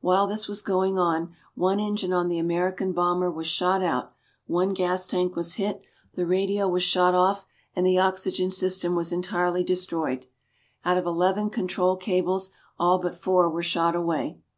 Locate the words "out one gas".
3.82-5.06